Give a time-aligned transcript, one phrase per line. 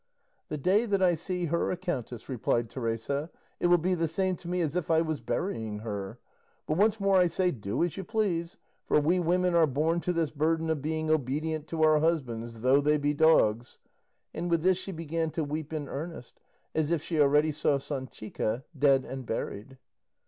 [0.49, 4.35] "The day that I see her a countess," replied Teresa, "it will be the same
[4.37, 6.17] to me as if I was burying her;
[6.65, 10.11] but once more I say do as you please, for we women are born to
[10.11, 13.77] this burden of being obedient to our husbands, though they be dogs;"
[14.33, 16.39] and with this she began to weep in earnest,
[16.73, 19.77] as if she already saw Sanchica dead and buried.